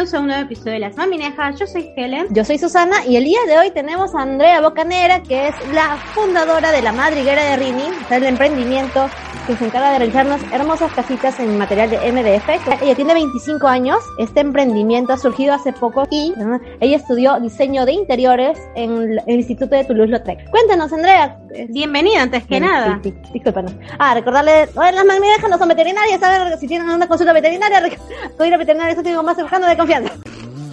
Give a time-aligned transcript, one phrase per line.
[0.00, 1.58] bienvenidos a un nuevo episodio de Las Maminejas.
[1.60, 2.26] Yo soy Helen.
[2.30, 5.98] Yo soy Susana y el día de hoy tenemos a Andrea Bocanera, que es la
[6.14, 9.10] fundadora de la Madriguera de Rini, el emprendimiento
[9.50, 12.48] que se encarga de realizarnos hermosas casitas en material de MDF.
[12.82, 16.32] Ella tiene 25 años, este emprendimiento ha surgido hace poco y
[16.78, 20.48] ella estudió diseño de interiores en el Instituto de Toulouse-Lautrec.
[20.50, 21.36] Cuéntanos, Andrea.
[21.70, 23.00] Bienvenida, antes que nada.
[23.02, 23.72] Sí, sí, discúlpanos.
[23.98, 27.82] Ah, recordarle, las Maminejas no son veterinarias, saber si tienen una consulta veterinaria,
[28.46, 30.12] ir a veterinaria es tengo más cercano de confianza.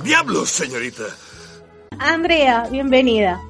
[0.04, 1.04] ¡Diablos, señorita!
[1.98, 3.42] Andrea, bienvenida.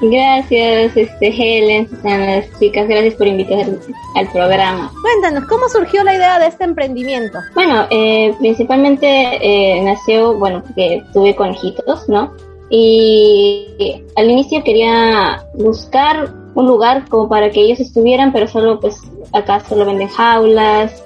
[0.00, 3.78] Gracias, este, Helen, Susana, chicas, gracias por invitarme
[4.14, 4.92] al programa.
[5.02, 7.38] Cuéntanos, ¿cómo surgió la idea de este emprendimiento?
[7.54, 12.32] Bueno, eh, principalmente eh, nació, bueno, porque tuve conejitos, ¿no?
[12.70, 19.00] Y al inicio quería buscar un lugar como para que ellos estuvieran, pero solo pues
[19.32, 21.02] acá solo venden jaulas,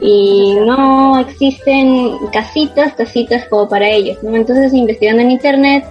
[0.00, 4.34] y no existen casitas, casitas como para ellos, ¿no?
[4.36, 5.84] Entonces investigando en internet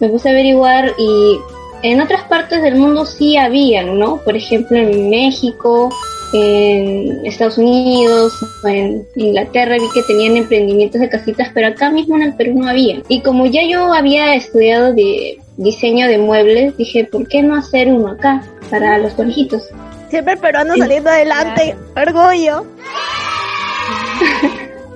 [0.00, 1.38] me puse a averiguar y
[1.84, 4.16] en otras partes del mundo sí habían, ¿no?
[4.16, 5.90] Por ejemplo en México,
[6.32, 8.32] en Estados Unidos,
[8.64, 12.70] en Inglaterra vi que tenían emprendimientos de casitas, pero acá mismo en el Perú no
[12.70, 13.02] había.
[13.08, 17.88] Y como ya yo había estudiado de diseño de muebles, dije, ¿por qué no hacer
[17.88, 19.68] uno acá para los conejitos?
[20.08, 22.64] Siempre el peruano saliendo adelante, orgullo.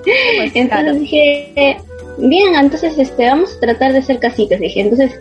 [0.54, 1.76] entonces dije,
[2.18, 4.80] bien, entonces este, vamos a tratar de hacer casitas, dije.
[4.80, 5.12] Entonces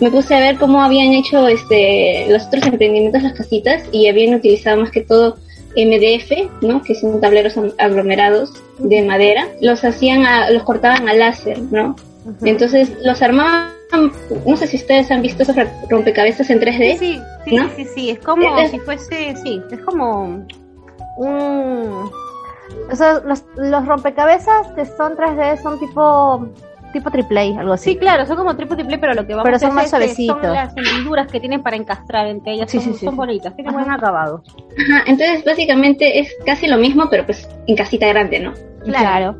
[0.00, 4.34] me puse a ver cómo habían hecho este, los otros emprendimientos las casitas y habían
[4.34, 5.36] utilizado más que todo
[5.76, 6.82] MDF, ¿no?
[6.82, 9.48] Que son tableros aglomerados de madera.
[9.60, 11.96] Los hacían, los cortaban a láser, ¿no?
[12.42, 13.74] Entonces los armaban
[14.44, 15.56] no sé si ustedes han visto esos
[15.88, 16.98] rompecabezas en 3D.
[16.98, 20.46] Sí, sí, sí, sí, es como si fuese, sí, es como
[21.16, 22.10] un
[23.24, 26.48] los, los rompecabezas que son 3D son tipo
[26.94, 27.90] tipo triple algo así.
[27.90, 30.40] Sí, claro, son como tipo triple, pero lo que vamos pero son más suavecitos.
[30.40, 33.74] Son las hendiduras que tienen para encastrar entre ellas, sí, son, sí, son bonitas, tienen
[33.74, 34.42] buen acabado.
[34.88, 38.54] Ajá, entonces básicamente es casi lo mismo, pero pues en casita grande, ¿no?
[38.84, 39.36] Claro.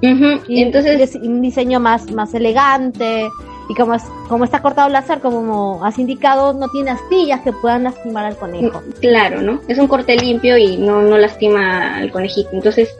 [0.00, 3.28] y entonces un diseño más más elegante,
[3.68, 7.52] y como, es, como está cortado el láser, como has indicado, no tiene astillas que
[7.52, 8.82] puedan lastimar al conejo.
[9.00, 9.60] Claro, ¿no?
[9.68, 12.50] Es un corte limpio y no, no lastima al conejito.
[12.52, 12.94] Entonces,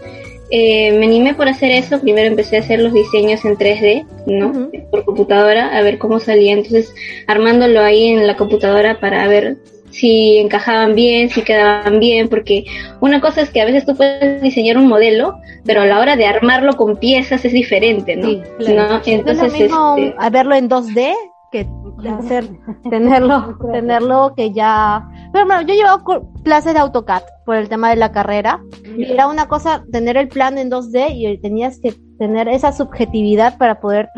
[0.50, 2.00] eh, me animé por hacer eso.
[2.00, 4.70] Primero empecé a hacer los diseños en 3D, ¿no?
[4.91, 6.52] Por computadora, a ver cómo salía.
[6.52, 6.94] Entonces,
[7.26, 9.56] armándolo ahí en la computadora para ver
[9.94, 12.65] si encajaban bien, si quedaban bien, porque
[13.00, 16.16] una cosa es que a veces tú puedes diseñar un modelo, pero a la hora
[16.16, 18.28] de armarlo con piezas es diferente, ¿no?
[18.28, 20.31] Entonces, es lo mismo este...
[20.31, 21.15] verlo en 2D
[21.53, 21.69] que
[22.10, 22.44] hacer,
[22.91, 25.09] tenerlo, tenerlo que ya...
[25.32, 26.03] Pero bueno, yo he llevado
[26.43, 28.61] clases de AutoCAD por el tema de la carrera
[28.97, 33.59] y era una cosa tener el plan en 2D y tenías que tener esa subjetividad
[33.59, 34.09] para poder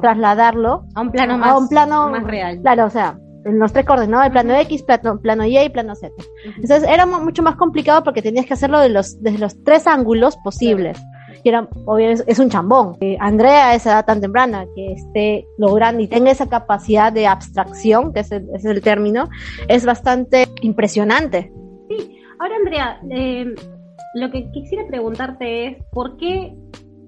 [0.00, 2.60] trasladarlo, a un plano más, a un plano más real.
[2.60, 5.94] Claro, o sea, en los tres coordenadas, el plano X, plano, plano Y y plano
[5.94, 6.12] Z.
[6.44, 10.36] Entonces era mucho más complicado porque tenías que hacerlo de los, desde los tres ángulos
[10.36, 10.98] posibles.
[11.42, 12.96] Y era, obviamente, es un chambón.
[13.00, 17.26] Eh, Andrea a esa edad tan temprana, que esté logrando y tenga esa capacidad de
[17.26, 19.28] abstracción, que es el, es el término,
[19.68, 21.52] es bastante impresionante.
[21.88, 23.54] Sí, ahora Andrea, eh,
[24.14, 26.54] lo que quisiera preguntarte es, ¿por qué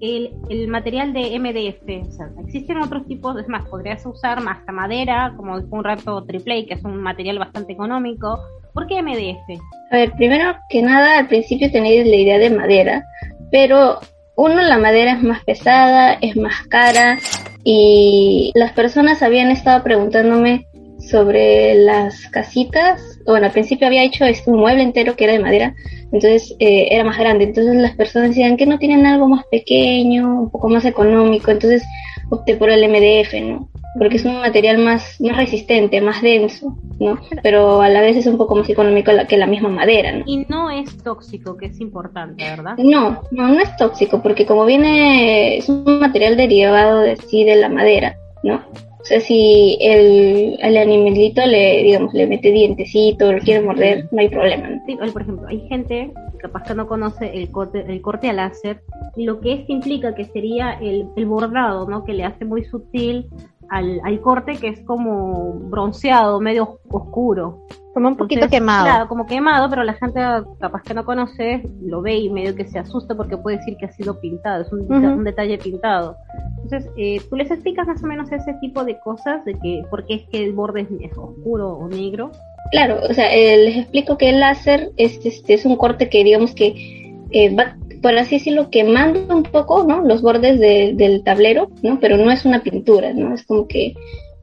[0.01, 2.07] el, material de MDF.
[2.07, 6.65] O sea, existen otros tipos, es más, podrías usar más madera, como un rato triple,
[6.65, 8.39] que es un material bastante económico.
[8.73, 9.61] ¿Por qué MDF?
[9.91, 13.05] A ver, primero que nada, al principio tenéis la idea de madera,
[13.51, 13.99] pero
[14.35, 17.19] uno, la madera es más pesada, es más cara,
[17.63, 20.67] y las personas habían estado preguntándome
[20.99, 23.10] sobre las casitas.
[23.25, 25.75] Bueno, al principio había hecho este, un mueble entero que era de madera,
[26.11, 27.45] entonces eh, era más grande.
[27.45, 31.51] Entonces las personas decían que no tienen algo más pequeño, un poco más económico.
[31.51, 31.83] Entonces
[32.29, 33.69] opté por el MDF, ¿no?
[33.97, 37.19] Porque es un material más, más resistente, más denso, ¿no?
[37.43, 40.23] Pero a la vez es un poco más económico que la misma madera, ¿no?
[40.25, 42.77] Y no es tóxico, que es importante, ¿verdad?
[42.77, 47.57] No, no, no es tóxico, porque como viene, es un material derivado de sí de
[47.57, 48.61] la madera, ¿no?
[49.01, 54.21] O sea, si el, el animalito le, digamos, le mete dientecito, lo quiere morder, no
[54.21, 54.79] hay problema.
[54.85, 58.81] Sí, por ejemplo, hay gente capaz que no conoce el corte, el corte a láser
[59.15, 62.03] lo que esto implica que sería el, el bordado, ¿no?
[62.05, 63.27] Que le hace muy sutil
[63.71, 67.65] al, al corte que es como bronceado, medio oscuro.
[67.93, 68.85] Como un poquito quemado.
[68.85, 70.19] Claro, como quemado, pero la gente
[70.59, 73.85] capaz que no conoce lo ve y medio que se asusta porque puede decir que
[73.85, 76.15] ha sido pintado, es un, detalle pintado.
[76.63, 80.05] Entonces, eh, tú les explicas más o menos ese tipo de cosas, de que por
[80.05, 82.31] qué es que el borde es oscuro o negro.
[82.71, 86.23] Claro, o sea, eh, les explico que el láser es, este, es un corte que
[86.23, 90.01] digamos que eh, va por así decirlo, quemando un poco, ¿no?
[90.01, 91.99] Los bordes del tablero, ¿no?
[91.99, 93.33] Pero no es una pintura, ¿no?
[93.33, 93.93] Es como que,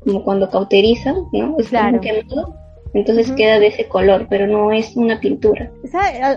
[0.05, 1.57] como cuando cauterizan, ¿no?
[1.59, 1.99] Es Claro.
[1.99, 2.55] como quemado,
[2.95, 5.71] entonces queda de ese color, pero no es una pintura.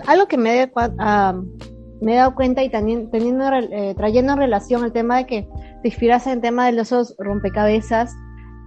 [0.06, 1.40] Algo que me, he dado cua- ah,
[2.00, 5.48] me he dado cuenta y también teniendo, eh, trayendo en relación el tema de que
[5.82, 8.12] te inspiras en el tema de esos rompecabezas,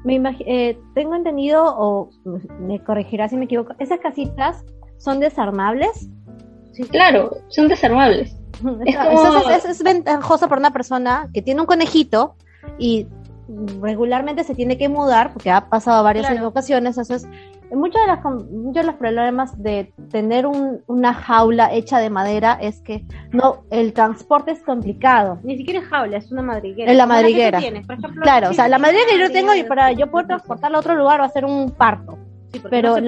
[0.06, 2.10] me eh, tengo entendido, o
[2.60, 4.64] me corregirás si me equivoco, esas casitas
[4.98, 6.08] son desarmables.
[6.92, 8.36] Claro, son desarmables.
[8.86, 12.36] Es como- es, es ventajoso para una persona que tiene un conejito
[12.80, 13.08] y
[13.82, 16.48] regularmente se tiene que mudar, porque ha pasado varias Claro.
[16.48, 17.30] ocasiones, entonces
[17.72, 22.58] muchos de, las, muchos de los problemas de tener un- una jaula hecha de madera
[22.62, 25.40] es que no el transporte es complicado.
[25.44, 26.92] Ni siquiera es jaula, es una madriguera.
[26.92, 27.60] Es la madriguera.
[27.60, 30.10] tienes, por ejemplo, Claro, o sea, la madera que yo tengo y madriguera, para yo
[30.10, 32.18] poder transportarla a otro lugar va a ser un parto.
[32.60, 33.02] Sí, pero no se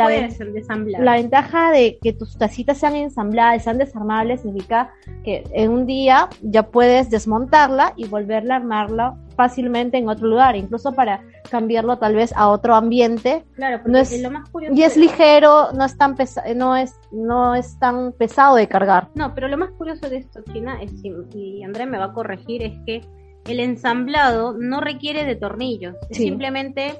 [1.00, 6.30] la ventaja de que tus tacitas sean ensambladas, sean desarmables, significa que en un día
[6.42, 11.22] ya puedes desmontarla y volverla a armarla fácilmente en otro lugar, incluso para
[11.52, 13.44] cambiarlo tal vez a otro ambiente.
[13.56, 16.44] Claro, porque no es- lo más curioso Y es de- ligero, no es tan pesa
[16.56, 19.10] no es no es tan pesado de cargar.
[19.16, 22.14] No, pero lo más curioso de esto, China, es, y- y Andrea me va a
[22.14, 23.02] corregir, es que
[23.46, 27.00] el ensamblado no requiere de tornillos, es simplemente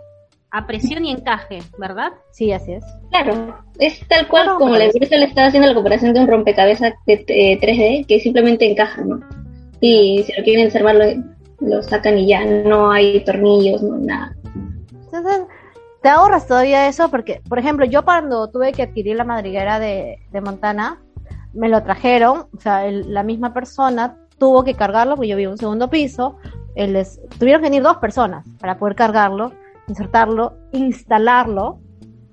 [0.58, 2.12] a presión y encaje, ¿verdad?
[2.32, 2.84] Sí, así es.
[3.12, 6.94] Claro, es tal cual como la empresa le está haciendo la comparación de un rompecabezas
[7.06, 9.20] de, eh, 3D que simplemente encaja, ¿no?
[9.82, 11.06] Y si lo quieren desarmar, lo,
[11.68, 14.36] lo sacan y ya, no hay tornillos, no nada.
[15.06, 15.42] Entonces,
[16.02, 20.20] te ahorras todavía eso porque, por ejemplo, yo cuando tuve que adquirir la madriguera de,
[20.32, 21.00] de Montana,
[21.54, 25.50] me lo trajeron, o sea, el- la misma persona tuvo que cargarlo, porque yo vivo
[25.50, 26.38] en un segundo piso,
[27.40, 29.52] tuvieron que venir dos personas para poder cargarlo,
[29.88, 31.80] insertarlo, instalarlo,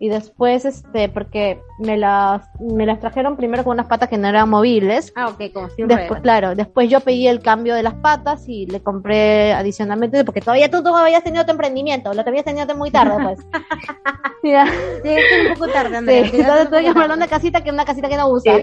[0.04, 4.28] y después, este, porque me las, me las trajeron primero con unas patas que no
[4.28, 7.94] eran movibles, Ah, ok, como sin Después, claro, después yo pedí el cambio de las
[7.94, 12.44] patas y le compré adicionalmente, porque todavía tú, tú habías tenido tu emprendimiento, lo habías
[12.44, 13.38] tenido muy tarde, pues.
[14.42, 14.66] Mira,
[15.02, 16.26] Llegaste un poco tarde, sí, Andrea.
[16.26, 18.56] entonces tuve que comprar una casita que es una casita que no usa.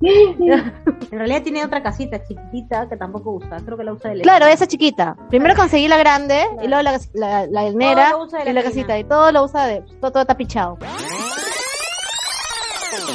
[0.00, 4.46] En realidad tiene otra casita chiquitita que tampoco usa, creo que la usa de Claro,
[4.46, 5.16] esa chiquita.
[5.28, 9.32] Primero conseguí la grande y luego la, la, la y la la casita y todo
[9.32, 10.78] lo usa de, todo, todo está pichado.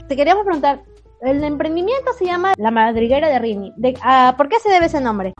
[0.08, 0.82] Te queríamos preguntar,
[1.22, 3.74] el emprendimiento se llama La Madriguera de Rini.
[3.78, 5.34] De, ah, ¿Por qué se debe ese nombre?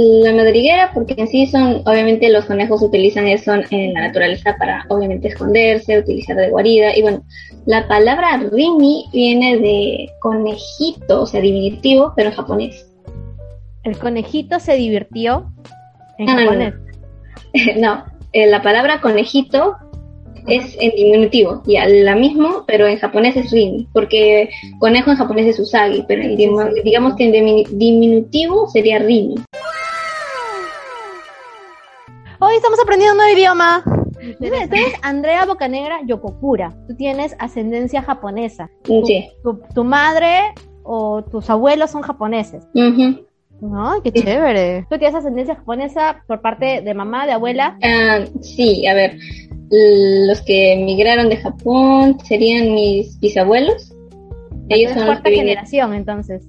[0.00, 4.86] La madriguera, porque en sí son, obviamente los conejos utilizan eso en la naturaleza para,
[4.88, 6.96] obviamente, esconderse, utilizar de guarida.
[6.96, 7.24] Y bueno,
[7.66, 12.86] la palabra rini viene de conejito, o sea, diminutivo, pero en japonés.
[13.82, 15.50] El conejito se divirtió
[16.18, 16.46] en Ah, no, no.
[16.46, 16.74] japonés.
[17.76, 19.78] no, eh, la palabra conejito
[20.46, 24.48] es en diminutivo, ya, la mismo, pero en japonés es rini, porque
[24.78, 26.22] conejo en japonés es usagi, pero
[26.84, 29.34] digamos que en diminu- diminutivo sería rini.
[32.40, 33.82] Hoy estamos aprendiendo un nuevo idioma.
[34.38, 34.68] Tú eres
[35.02, 36.72] Andrea Bocanegra Yokokura.
[36.88, 38.70] Tú tienes ascendencia japonesa.
[38.82, 39.28] Tu, Sí.
[39.42, 40.52] tu- tu madre
[40.84, 42.64] o tus abuelos son japoneses.
[42.74, 43.26] Ujú.
[43.76, 44.86] Ay, qué chévere.
[44.88, 47.76] Tú tienes ascendencia japonesa por parte de mamá, de abuela.
[47.82, 49.18] Ah, sí, a ver,
[49.70, 53.92] los que emigraron de Japón serían mis bisabuelos.
[54.68, 56.44] Ellos Es son los cuarta generación, entonces.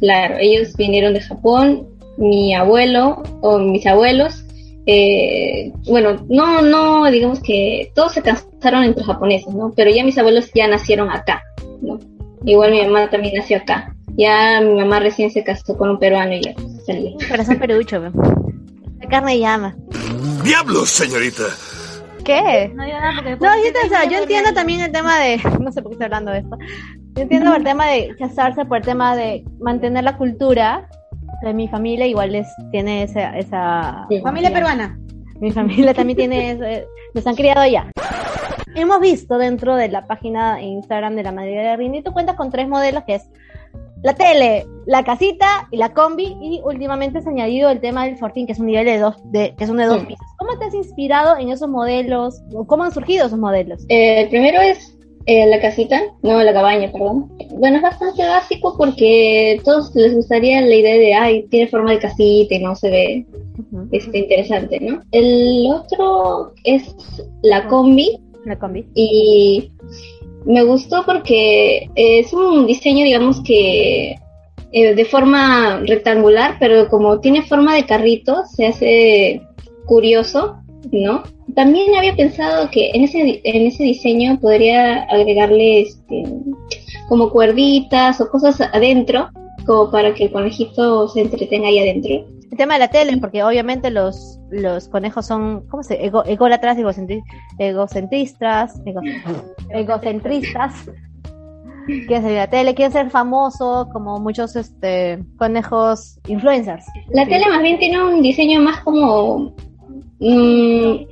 [0.00, 1.86] claro, ellos vinieron de Japón.
[2.16, 4.44] Mi abuelo o mis abuelos,
[4.90, 9.70] eh, bueno, no, no, digamos que todos se casaron entre japoneses, ¿no?
[9.76, 11.42] Pero ya mis abuelos ya nacieron acá,
[11.82, 11.98] ¿no?
[12.44, 13.94] Igual mi mamá también nació acá.
[14.16, 16.54] Ya mi mamá recién se casó con un peruano y ya
[16.86, 17.10] salió.
[17.28, 18.00] Corazón perucho.
[18.00, 19.76] La carne llama.
[20.42, 21.42] ¡Diablos, señorita!
[22.24, 22.72] ¿Qué?
[22.74, 25.90] No yo, te- o sea, siento yo entiendo también el tema de, no sé por
[25.90, 26.56] qué estoy hablando de esto,
[27.14, 30.88] yo entiendo el tema de casarse por el tema de mantener la cultura,
[31.42, 34.20] de mi familia igual es, tiene esa, esa Sí.
[34.20, 34.98] Familia peruana.
[35.40, 37.90] mi familia también tiene, ese- nos han criado allá.
[38.74, 42.36] Hemos visto dentro de la página de Instagram de la Madre de Rini, tú cuentas
[42.36, 43.28] con tres modelos que es
[44.02, 48.16] la tele, la casita y la combi y últimamente se ha añadido el tema del
[48.16, 50.06] Fortín que es un nivel de dos, de, que es uno de dos Sí.
[50.06, 50.26] pisos.
[50.38, 52.40] ¿Cómo te has inspirado en esos modelos?
[52.54, 53.84] ¿O ¿Cómo han surgido esos modelos?
[53.88, 54.96] Eh, el primero es
[55.28, 57.30] eh, la casita, no la cabaña, perdón.
[57.50, 61.98] Bueno, es bastante básico porque todos les gustaría la idea de, ay, tiene forma de
[61.98, 63.26] casita y no se ve
[63.92, 65.02] este, interesante, ¿no?
[65.12, 66.94] El otro es
[67.42, 68.86] la combi La combi.
[68.94, 69.70] y
[70.46, 74.16] me gustó porque es un diseño, digamos que
[74.72, 79.42] eh, de forma rectangular, pero como tiene forma de carrito, se hace
[79.84, 80.57] curioso,
[80.92, 81.22] ¿no?
[81.54, 86.24] También había pensado que en ese, en ese diseño podría agregarle este,
[87.08, 89.28] como cuerditas o cosas adentro,
[89.66, 92.26] como para que el conejito se entretenga ahí adentro.
[92.50, 96.78] El tema de la tele, porque obviamente los, los conejos son, ¿cómo se ego, ególatras,
[96.78, 97.22] egocentri-
[97.58, 99.02] egocentristas, ego-
[99.70, 100.72] egocentristas.
[101.86, 106.84] Quieren salir a la tele, quieren ser famosos, como muchos este conejos influencers.
[107.10, 109.54] La tele más bien tiene un diseño más como...
[110.20, 111.06] mm,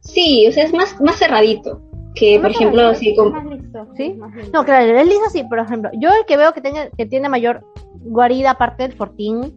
[0.00, 1.80] sí, o sea, es más, más cerradito.
[2.14, 4.14] Que, por ejemplo, si com- Más listo, ¿Sí?
[4.14, 4.50] más listo.
[4.54, 5.90] No, claro, el liso sí, por ejemplo.
[6.00, 7.62] Yo el que veo que tiene, que tiene mayor
[8.04, 9.54] guarida aparte del fortín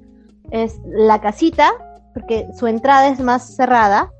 [0.52, 1.72] es la casita,
[2.14, 4.12] porque su entrada es más cerrada.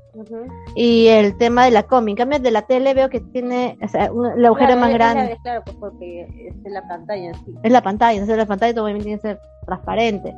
[0.74, 2.12] Y el tema de la cómic.
[2.12, 4.90] En cambio, de la tele veo que tiene o sea, un- el agujero Claro, más
[4.90, 5.32] es- grande.
[5.32, 7.54] es- Claro, pues porque es en la pantalla sí.
[7.62, 10.34] Es la pantalla, entonces la pantalla obviamente tiene que ser transparente.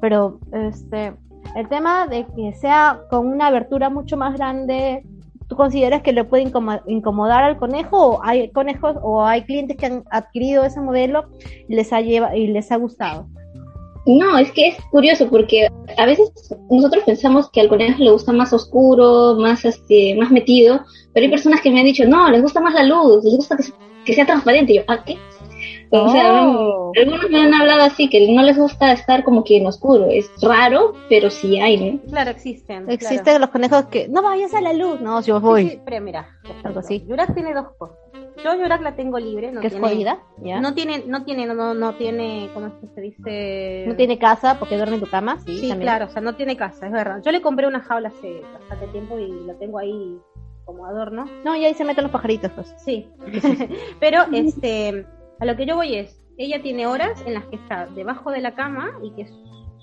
[0.00, 1.12] Pero este
[1.56, 5.02] el tema de que sea con una abertura mucho más grande,
[5.48, 7.96] ¿tú consideras que le puede incomo- incomodar al conejo?
[8.16, 11.24] ¿O hay conejos o hay clientes que han adquirido ese modelo
[11.68, 13.26] y les ha lleva, y les ha gustado?
[14.04, 16.32] No, es que es curioso porque a veces
[16.68, 20.80] nosotros pensamos que al conejo le gusta más oscuro, más este, más metido,
[21.12, 23.56] pero hay personas que me han dicho, no, les gusta más la luz, les gusta
[23.56, 23.72] que, se-
[24.04, 24.72] que sea transparente.
[24.72, 25.16] Y yo, ¿ah, qué?
[25.94, 26.92] O sea, Oh.
[26.96, 30.06] algunos me han hablado así, que no les gusta estar como que en oscuro.
[30.10, 32.00] Es raro, pero sí hay, ¿no?
[32.10, 32.90] Claro, existen.
[32.90, 33.38] Existen claro.
[33.40, 35.68] los conejos que no vayas a la luz, no, yo voy.
[35.68, 37.04] sí, pero mira, Algo así.
[37.06, 37.96] Yurak tiene dos cosas.
[38.42, 40.56] Yo Yurak la tengo libre, no que es tiene, jodida, ¿ya?
[40.60, 43.94] No, no tiene, no tiene, no, no, no tiene, ¿cómo es que se dice?
[43.96, 45.80] tiene casa porque duerme en tu cama, sí, Sí, también.
[45.82, 47.20] claro, o sea, no tiene casa, es verdad.
[47.24, 50.16] Yo le compré una jaula hace bastante tiempo y la tengo ahí
[50.64, 51.26] como adorno.
[51.44, 52.74] No, y ahí se meten los pajaritos, pues.
[52.78, 53.06] Sí,
[54.00, 55.04] pero este,
[55.42, 58.40] a lo que yo voy es, ella tiene horas en las que está debajo de
[58.40, 59.32] la cama y que es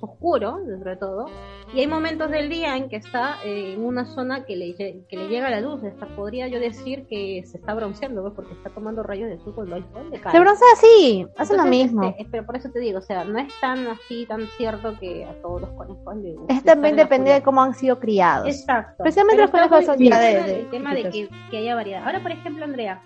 [0.02, 1.26] oscuro, dentro de todo,
[1.74, 5.18] y hay momentos del día en que está eh, en una zona que le, que
[5.18, 8.32] le llega la luz, hasta podría yo decir que se está bronceando, ¿ves?
[8.34, 10.32] porque está tomando rayos de sol cuando hay sol de cara.
[10.32, 12.04] Se broncea así, hace lo Entonces, mismo.
[12.18, 15.26] este, pero por eso te digo, o sea, no es tan así, tan cierto que
[15.26, 16.54] a todos los conejos les gusta.
[16.54, 18.48] Es también depende de cómo han sido criados.
[18.48, 19.04] Exacto.
[19.04, 22.06] Especialmente los Pero conejos está son de- el tema de que, que haya variedad.
[22.06, 23.02] Ahora, por ejemplo, Andrea,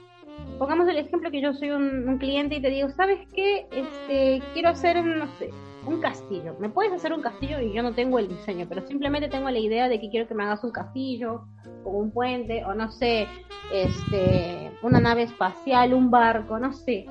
[0.58, 3.68] pongamos el ejemplo que yo soy un, cliente y te digo, ¿sabes qué?
[3.72, 5.50] Este, quiero hacer, no sé,
[5.86, 6.56] un castillo.
[6.60, 7.60] ¿Me puedes hacer un castillo?
[7.60, 10.36] Y yo no tengo el diseño, pero simplemente tengo la idea de que quiero que
[10.36, 11.46] me hagas un castillo,
[11.84, 13.28] con un puente, o no sé,
[13.74, 17.06] este, una nave espacial, un barco, no sé.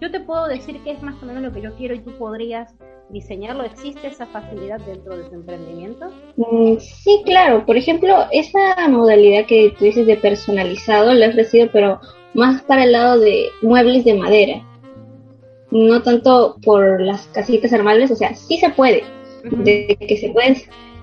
[0.00, 2.12] Yo te puedo decir que es más o menos lo que yo quiero y tú
[2.18, 2.74] podrías
[3.10, 3.64] diseñarlo.
[3.64, 6.10] ¿Existe esa facilidad dentro de tu emprendimiento?
[6.36, 7.66] Mm, Sí, claro.
[7.66, 12.00] Por ejemplo, esa modalidad que tú dices de personalizado la he ofrecido, pero
[12.34, 14.64] más para el lado de muebles de madera.
[15.70, 19.04] No tanto por las casitas armables, o sea, sí se puede,
[19.44, 20.56] de que se pueden,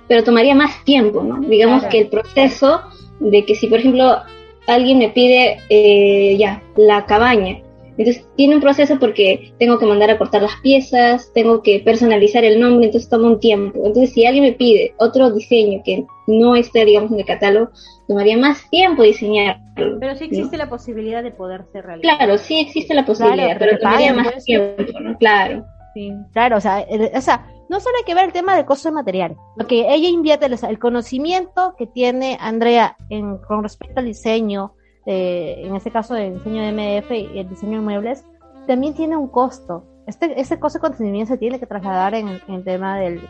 [0.08, 1.40] pero tomaría más tiempo, ¿no?
[1.48, 1.92] Digamos Claro.
[1.92, 2.82] que el proceso
[3.20, 4.22] de que si, por ejemplo,
[4.68, 7.60] alguien me pide eh, ya la cabaña,
[7.98, 12.44] entonces tiene un proceso porque tengo que mandar a cortar las piezas, tengo que personalizar
[12.44, 13.80] el nombre, entonces toma un tiempo.
[13.86, 17.70] Entonces si alguien me pide otro diseño que no esté, digamos, en el catálogo,
[18.08, 19.98] tomaría más tiempo diseñarlo.
[20.00, 22.18] Pero sí existe la posibilidad de poderse realizar.
[22.18, 25.18] Claro, sí existe la posibilidad, Claro, pero pero tomaría más tiempo, ¿no?
[25.18, 25.66] Claro.
[25.94, 28.66] Sí, claro, o sea, el- o sea, no solo hay que ver el tema del
[28.66, 33.64] costo de material, lo que ella invierte, sea, el conocimiento que tiene Andrea en, con
[33.64, 34.74] respecto al diseño,
[35.06, 38.26] eh, en este caso del diseño de MDF y el diseño de muebles,
[38.68, 39.86] también tiene un costo.
[40.08, 43.22] Este, ese costo de conocimiento se tiene que trasladar en, en el tema del,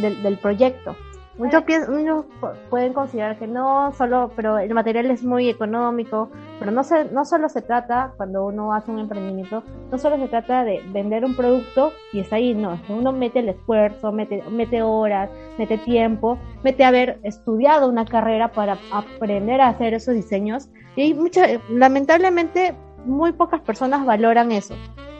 [0.00, 0.96] del, del proyecto.
[1.40, 6.70] Muchos, muchos pu- pueden considerar que no, solo, pero el material es muy económico, pero
[6.70, 10.64] no, se, no solo se trata, cuando uno hace un emprendimiento, no solo se trata
[10.64, 14.42] de vender un producto y está ahí, no, es que uno mete el esfuerzo, mete,
[14.50, 20.68] mete horas, mete tiempo, mete haber estudiado una carrera para aprender a hacer esos diseños
[20.96, 22.74] y hay mucha, lamentablemente
[23.06, 24.74] muy pocas personas valoran eso.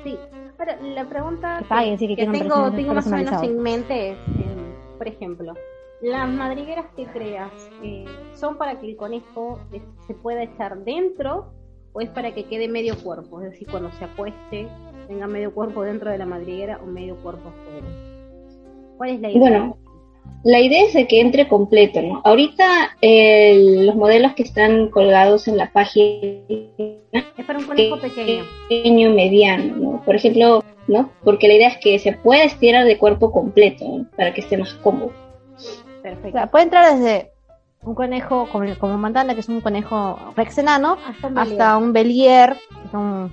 [0.05, 0.17] Sí.
[0.59, 1.65] Ahora, la pregunta Que
[2.17, 5.55] que que tengo, tengo más o menos en mente es, em, por ejemplo,
[6.03, 7.53] las madrigueras que creas,
[7.83, 8.05] eh,
[8.35, 9.61] ¿son para que el conejo
[10.07, 11.53] se pueda echar dentro
[11.93, 13.41] o es para que quede medio cuerpo?
[13.43, 14.69] Es decir, cuando se acueste,
[15.09, 17.87] tenga medio cuerpo dentro de la madriguera o medio cuerpo afuera.
[18.97, 19.41] ¿Cuál es la idea?
[19.41, 19.77] Bueno,
[20.45, 22.23] la idea es de que entre completo, ¿no?
[22.25, 26.07] Ahorita los modelos que están colgados en la página
[26.49, 28.45] es para un conejo pequeño.
[28.69, 30.03] pequeño, mediano, ¿no?
[30.05, 31.11] Por ejemplo, ¿no?
[31.25, 34.07] Porque la idea es que se pueda estirar de cuerpo completo, ¿no?
[34.17, 35.13] Para que esté más cómodo.
[36.01, 36.33] O Perfecto.
[36.33, 37.33] sea, puede entrar desde
[37.83, 41.93] un conejo como, como Montana, que es un conejo rex enano, Hasta un hasta un
[41.93, 43.31] Belier, que es un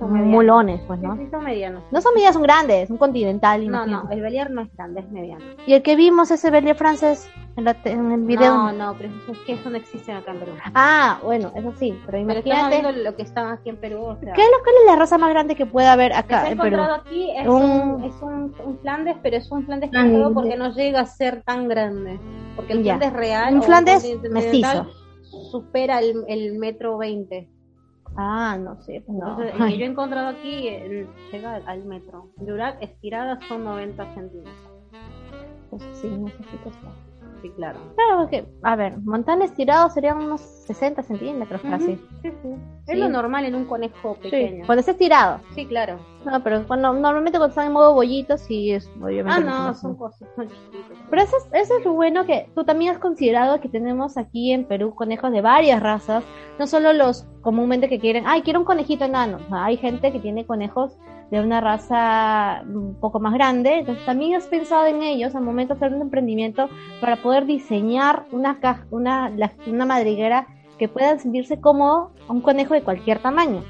[0.00, 0.32] son medianos.
[0.32, 1.14] mulones, pues, ¿no?
[1.16, 1.82] Sí, sí, son medianos.
[1.92, 3.60] No son medianos, son grandes, son continental.
[3.60, 4.02] No, imagino.
[4.04, 5.44] no, el Belier no es grande, es mediano.
[5.66, 8.54] Y el que vimos, ese Belier francés, en, la te- en el video.
[8.54, 10.52] No, no, pero es que eso no existe acá en Perú.
[10.74, 12.80] Ah, bueno, eso sí, pero Pero imagínate.
[12.80, 14.02] viendo lo que están aquí en Perú.
[14.04, 16.48] O sea, ¿Qué es lo que es la raza más grande que puede haber acá
[16.50, 16.80] en Perú?
[16.80, 20.72] aquí es Un- un, es un, un Flandes, pero es un Flandes cruzado porque no
[20.72, 22.18] llega a ser tan grande.
[22.56, 22.96] Porque el Ya.
[22.96, 23.54] Flandes real.
[23.54, 24.86] Un Flandes mestizo.
[25.50, 27.48] Supera el, el metro 20.
[28.16, 29.28] Ah, no sé, pues no.
[29.30, 29.78] Entonces, el Ay.
[29.78, 32.30] yo he encontrado aquí eh, llega al- al metro.
[32.36, 34.54] Durac estiradas son 90 centímetros.
[35.70, 36.92] Pues sí, necesito estar.
[37.42, 37.80] Sí, claro.
[37.96, 41.92] Claro, porque, a ver, montanes estirados serían unos 60 centímetros casi.
[41.92, 42.48] Ujú, sí, sí.
[42.86, 44.66] Es lo normal en un conejo pequeño.
[44.66, 45.40] cuando está estirado.
[45.54, 45.98] Sí, claro.
[46.24, 49.40] No, pero cuando, normalmente cuando están en modo bollito, sí es obviamente.
[49.48, 50.98] Ah, no, son cosas, son chiquitos.
[51.08, 54.52] Pero eso es, eso es lo bueno que tú también has considerado que tenemos aquí
[54.52, 56.24] en Perú conejos de varias razas,
[56.58, 59.38] no solo los comúnmente que quieren, ay, quiero un conejito enano.
[59.50, 60.98] Hay gente que tiene conejos
[61.30, 65.74] de una raza un poco más grande, entonces también has pensado en ellos al momento
[65.74, 66.68] de hacer un emprendimiento
[67.00, 69.30] para poder diseñar una caja, una,
[69.66, 73.62] una madriguera que pueda sentirse cómodo a un conejo de cualquier tamaño.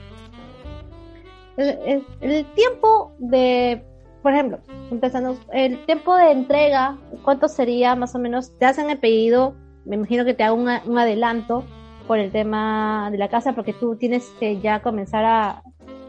[1.57, 3.85] El, el- tiempo de,
[4.23, 8.57] por ejemplo, empezando, el tiempo de entrega, ¿cuánto sería más o menos?
[8.59, 11.65] Te hacen el pedido, me imagino que te hago un, un adelanto
[12.07, 15.63] por el tema de la casa, porque tú tienes que ya comenzar a,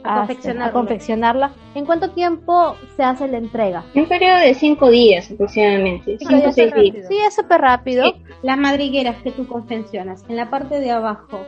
[0.03, 0.69] A a- confeccionarlo.
[0.69, 1.51] a confeccionarla.
[1.75, 3.83] ¿En cuánto tiempo se hace la entrega?
[3.95, 6.17] Un periodo de cinco días aproximadamente.
[6.17, 7.07] Sí, Cinco seis días.
[7.07, 8.05] Sí, es súper rápido.
[8.05, 8.15] Sí.
[8.43, 11.39] Las madrigueras que tú confeccionas, en la parte de abajo,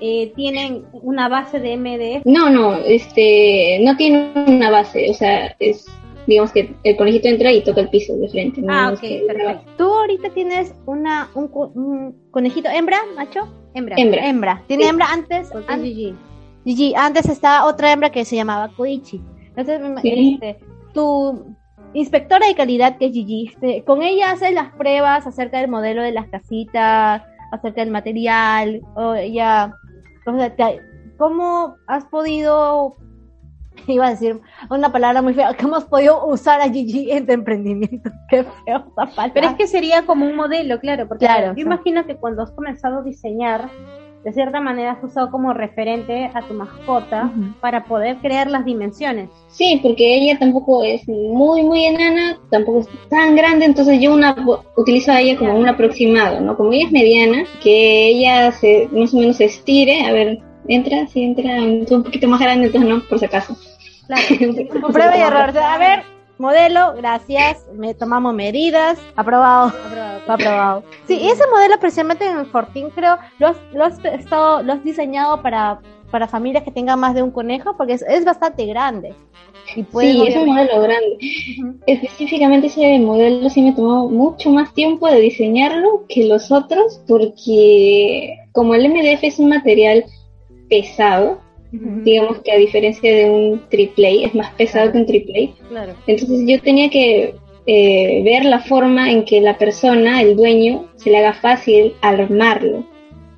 [0.00, 2.22] eh, tienen una base de MDF.
[2.26, 5.86] No, no, este, no tiene una base, o sea, es,
[6.26, 8.60] digamos que el conejito entra y toca el piso de frente.
[8.60, 8.72] ¿no?
[8.72, 9.70] Ah, Es ok, que- perfecto.
[9.78, 13.48] Tú ahorita tienes una, un, co- un conejito hembra, macho.
[13.74, 13.96] Hembra.
[13.98, 14.26] Hembra.
[14.28, 14.62] Hembra.
[14.66, 14.88] Tiene Sí.
[14.90, 15.48] hembra antes.
[15.50, 15.82] Porque an-.
[16.66, 19.22] Gigi, antes estaba otra hembra que se llamaba Koichi.
[19.50, 20.34] Entonces, me- Sí.
[20.42, 20.58] este,
[20.92, 21.54] tu
[21.94, 26.02] inspectora de calidad, que es Gigi, este, con ella haces las pruebas acerca del modelo
[26.02, 29.72] de las casitas, acerca del material, o ella,
[30.26, 30.80] o sea, te-
[31.16, 32.96] ¿cómo has podido,
[33.86, 37.32] iba a decir una palabra muy fea, cómo has podido usar a Gigi en tu
[37.32, 38.10] emprendimiento?
[38.28, 39.30] Qué feo esa palabra.
[39.32, 42.50] Pero es que sería como un modelo, claro, porque Claro, yo imagino que cuando has
[42.50, 43.70] comenzado a diseñar,
[44.26, 49.30] de cierta manera has usado como referente a tu mascota para poder crear las dimensiones.
[49.46, 54.34] Sí, porque ella tampoco es muy, muy enana, tampoco es tan grande, entonces yo una
[54.76, 56.56] utilizo a ella como un aproximado, ¿no?
[56.56, 61.06] Como ella es mediana, que ella se, más o menos se estire, a ver, entra,
[61.06, 63.56] sí entra, es un poquito más grande, entonces no, por si acaso.
[64.08, 64.24] Claro.
[64.92, 65.56] Prueba y error.
[65.56, 69.68] A ver, modelo, gracias, me tomamos medidas, aprobado.
[69.68, 70.20] Aprobado.
[70.28, 70.82] Aprobado.
[71.06, 74.72] Sí, y ese modelo precisamente en el Fortín creo, lo has, lo has estado, lo
[74.72, 78.66] has diseñado para, para familias que tengan más de un conejo, porque es, es bastante
[78.66, 79.14] grande.
[79.74, 81.18] Y Sí, es un modelo grande.
[81.86, 88.38] Específicamente ese modelo sí me tomó mucho más tiempo de diseñarlo que los otros, porque
[88.52, 90.04] como el MDF es un material
[90.68, 91.40] pesado,
[92.04, 95.94] digamos que a diferencia de un AAA, es más pesado que un AAA, Claro.
[96.06, 97.34] entonces yo tenía que
[97.66, 102.84] eh, ver la forma en que la persona, el dueño, se le haga fácil armarlo.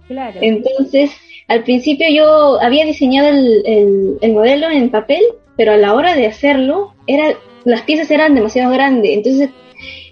[0.07, 0.38] Claro.
[0.42, 1.11] Entonces,
[1.48, 5.22] al principio yo había diseñado el, el- el modelo en papel,
[5.57, 9.12] pero a la hora de hacerlo, era, las piezas eran demasiado grandes.
[9.16, 9.48] Entonces,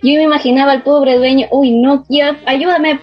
[0.03, 3.01] yo me imaginaba al pobre dueño, uy, no, ya, ayúdame,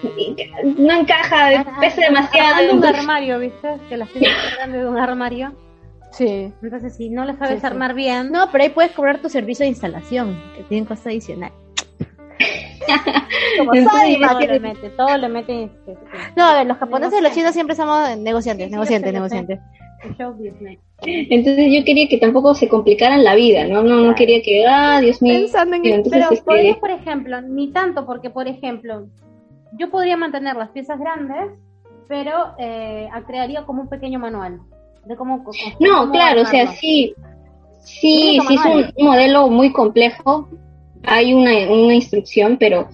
[0.78, 2.48] no encaja, pesa demasiado.
[2.48, 3.68] Armando un Entonces, armario, ¿viste?
[3.88, 5.52] Que las grandes de un armario.
[6.12, 6.52] Sí.
[6.62, 7.66] Entonces, si no lo sabes Sí, sí.
[7.66, 11.52] armar bien, No, pero ahí puedes cobrar tu servicio de instalación, que tienen costo adicional.
[13.58, 15.96] Como Entonces, todo le mete, todo le mete este,
[16.36, 19.60] No, a ver, los japoneses y los chinos siempre somos negociantes, Sí, negociantes, negociantes.
[20.16, 20.78] Show business.
[21.02, 23.82] entonces yo quería que tampoco se complicaran la vida, ¿no?
[23.82, 25.40] No, no quería que, ah, Dios mío.
[25.40, 29.06] Pensando en Entonces, Pero este, podría, por ejemplo, ni tanto, porque, por ejemplo,
[29.78, 31.52] yo podría mantener las piezas grandes,
[32.08, 34.60] pero eh, crearía como un pequeño manual
[35.04, 35.42] de cómo.
[35.44, 37.14] cómo- No, cómo claro, o sea, sí,
[37.80, 38.64] sí, sí es
[38.96, 40.48] un modelo muy complejo,
[41.02, 42.88] hay una, una instrucción, pero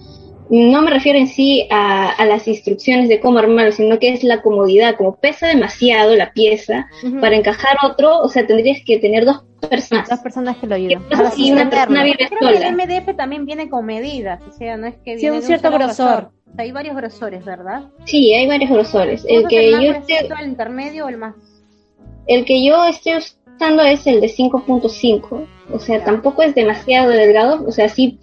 [0.51, 4.23] no me refiero en sí a, a las instrucciones de cómo armarlo, sino que es
[4.23, 6.87] la comodidad, como pesa demasiado la pieza,
[7.21, 10.09] para encajar otro, o sea, tendrías que tener dos personas.
[10.09, 11.03] Las personas que lo ¿Qué ayudan.
[11.03, 12.75] pasa para si una persona vive Creo que el?
[12.75, 15.71] MDF también viene con medidas, o sea, no es que Sí, viene un de cierto
[15.71, 16.31] grosor.
[16.51, 17.83] O sea, hay varios grosores, ¿verdad?
[18.05, 19.21] Sí, hay varios grosores.
[19.21, 21.35] ¿Cuál El es que más yo esté, el intermedio o el más?
[22.27, 23.13] el que yo estoy
[23.55, 28.19] usando es el de 5.5, o sea, tampoco es demasiado delgado, o sea, sí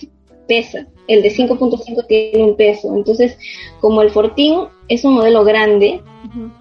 [0.47, 0.87] pesa.
[1.09, 2.95] El de 5.5 tiene un peso.
[2.95, 3.37] Entonces,
[3.81, 6.03] como el Fortín es un modelo grande,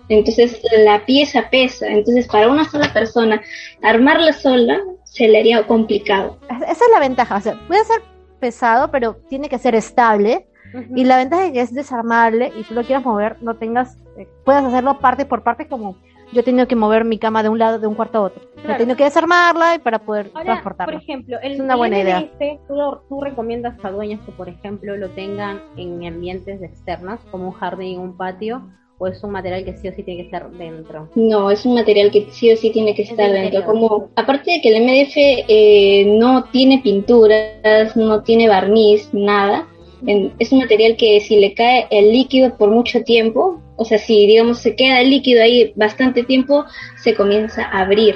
[0.10, 1.88] entonces la pieza pesa.
[1.88, 3.42] Entonces, para una sola persona,
[3.84, 6.38] armarla sola se le haría complicado.
[6.50, 7.36] Esa es la ventaja.
[7.36, 8.02] O sea, puede ser
[8.40, 10.48] pesado, pero tiene que ser estable.
[10.96, 14.28] Y la ventaja es que es desarmable y tú lo quieras mover, no tengas, eh,
[14.44, 15.96] puedas hacerlo parte por parte como
[16.32, 18.42] yo he tenido que mover mi cama de un lado, de un cuarto a otro.
[18.68, 20.94] He tenido que desarmarla y para poder transportarla.
[20.94, 22.30] Por ejemplo, el, es una buena idea.
[22.68, 22.76] ¿tú,
[23.08, 28.00] tú, recomiendas a dueños que, por ejemplo, lo tengan en ambientes externos, como un jardín,
[28.00, 28.62] un patio,
[28.98, 31.10] o es un material que sí o sí tiene que estar dentro?
[31.16, 33.64] No, es un material que sí o sí tiene que estar dentro.
[33.66, 35.14] Como aparte de que el MDF
[35.48, 39.68] eh, no tiene pinturas, no tiene barniz, nada.
[40.06, 44.28] es un material que si le cae el líquido por mucho tiempo, o sea, si
[44.28, 46.66] digamos se queda el líquido ahí bastante tiempo,
[46.98, 48.16] se comienza a abrir.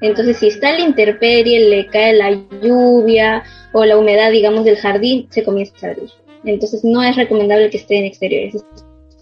[0.00, 2.30] Entonces, si está la intemperie, le cae la
[2.62, 3.42] lluvia
[3.72, 6.10] o la humedad, digamos, del jardín, se comienza a abrir.
[6.44, 8.64] Entonces, no es recomendable que esté en exteriores.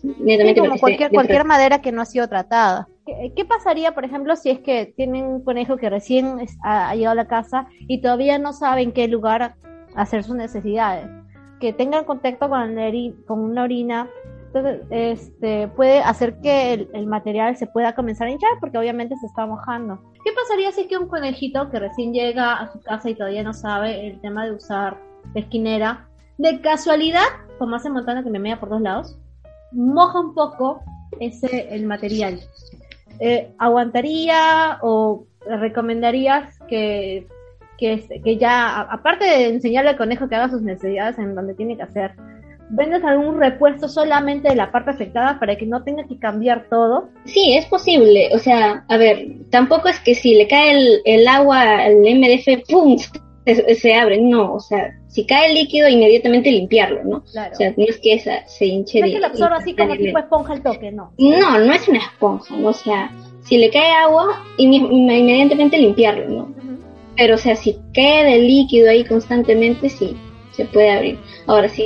[0.03, 2.87] Netamente como cualquier, cualquier madera que no ha sido tratada.
[3.35, 7.23] ¿Qué, pasaría, por ejemplo, si es que tienen un conejo que recién ha, llegado a
[7.23, 9.55] la casa y todavía no sabe en qué lugar
[9.97, 11.09] hacer sus necesidades?
[11.59, 12.77] Que tengan contacto con,
[13.27, 14.09] con una orina
[14.53, 19.27] entonces, este, puede hacer que el, material se pueda comenzar a hinchar porque obviamente se
[19.27, 20.01] está mojando.
[20.25, 23.53] ¿Qué pasaría si que un conejito que recién llega a su casa y todavía no
[23.53, 24.99] sabe el tema de usar
[25.35, 26.09] esquinera,
[26.39, 27.27] de casualidad,
[27.59, 29.19] como hace Montana que me mea por dos lados,
[29.71, 30.81] moja un poco
[31.21, 32.41] ese el material?
[33.21, 37.27] Eh, ¿Aguantaría o recomendarías que,
[37.77, 41.77] que, que ya, aparte de enseñarle al conejo que haga sus necesidades en donde tiene
[41.77, 42.15] que hacer,
[42.71, 47.09] vendes algún repuesto solamente de la parte afectada para que no tenga que cambiar todo?
[47.25, 48.31] Sí, es posible.
[48.35, 52.69] O sea, a ver, tampoco es que si le cae el, el agua al MDF,
[52.69, 52.97] ¡pum!
[53.75, 54.21] Se, abre.
[54.21, 57.25] No, o sea, si cae el líquido, inmediatamente limpiarlo, ¿no?
[57.33, 57.53] Claro.
[57.53, 59.01] O sea, no es que esa se hinche.
[59.01, 61.13] No es que lo absorba así como tipo esponja el toque, no.
[61.17, 62.55] No, no es una esponja.
[62.63, 66.55] O sea, si le cae agua, inmediatamente limpiarlo, ¿no?
[67.17, 70.15] Pero, o sea, si el líquido ahí constantemente, sí,
[70.53, 71.19] se puede abrir.
[71.47, 71.83] Ahora, si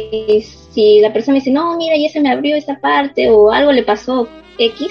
[0.73, 3.83] si la persona dice, no, mira, ya se me abrió esa parte o algo le
[3.83, 4.91] pasó X,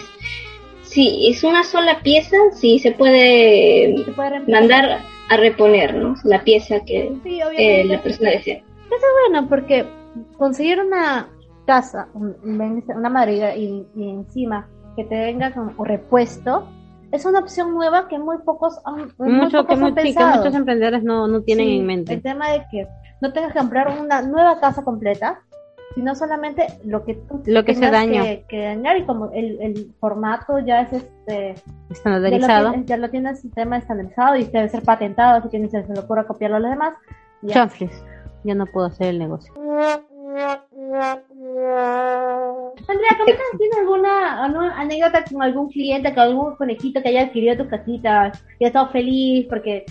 [0.83, 3.95] si es una sola pieza, sí se puede,
[4.47, 6.15] mandar a reponer, ¿no?
[6.23, 7.11] La pieza que
[7.87, 8.55] la persona desea.
[8.57, 9.85] Eso es bueno porque
[10.37, 11.29] conseguir una
[11.65, 14.67] casa, una madera y, encima
[14.97, 16.67] que te venga con repuesto,
[17.13, 21.69] es una opción nueva que muy pocos han, Mucho, que, muchos emprendedores no, no tienen
[21.69, 22.13] en mente.
[22.13, 22.87] El tema de que
[23.21, 25.41] no tengas que comprar una nueva casa completa,
[25.95, 28.23] sino solamente lo que tú lo que se daña.
[28.47, 31.55] que, dañar y como el, el, formato ya es este
[31.89, 32.73] estandarizado.
[32.85, 35.99] ya lo, tienes, el sistema estandarizado y debe ser patentado así que ni se le
[35.99, 36.93] ocurra copiarlo a los demás
[37.41, 37.69] ya.
[38.43, 39.53] ya no puedo hacer el negocio.
[42.87, 43.09] Andrea,
[43.57, 44.45] ¿tienes alguna,
[44.79, 48.89] anécdota con algún cliente, con algún conejito que haya adquirido tu casita y ha estado
[48.89, 49.85] feliz porque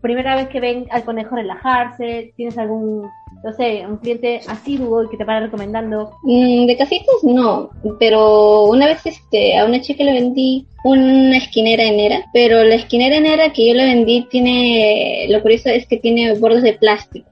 [0.00, 2.32] primera vez que ven al conejo relajarse?
[2.36, 3.08] ¿Tienes algún
[3.46, 6.12] no sé, un cliente asiduo y que te para recomendando?
[6.22, 11.84] Mm, de casitas no, pero una vez este, a una chica le vendí una esquinera
[11.84, 16.34] enera, pero la esquinera enera que yo le vendí tiene, lo curioso es que tiene
[16.34, 17.28] bordes de plástico.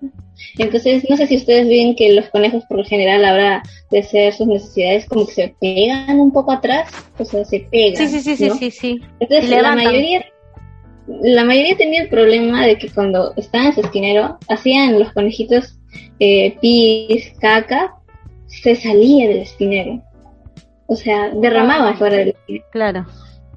[0.58, 4.32] Entonces, no sé si ustedes ven que los conejos por lo general ahora de hacer
[4.34, 8.08] sus necesidades como que se pegan un poco atrás, o sea, se pegan.
[8.08, 10.24] Sí, sí, sí, sí, sí, Entonces, la mayoría
[11.06, 15.78] la mayoría tenía el problema de que cuando estaban en su esquinero hacían los conejitos
[16.18, 17.94] eh, pis, caca,
[18.46, 20.02] se salía del espinero.
[20.86, 22.64] O sea, derramaba ah, fuera del espinero.
[22.70, 23.06] Claro.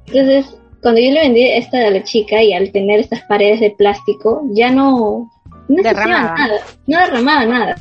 [0.08, 3.72] Entonces, cuando yo le vendí esta a la chica y al tener estas paredes de
[3.72, 5.30] plástico, ya no,
[5.68, 7.76] no derramaba nada, no derramaba nada.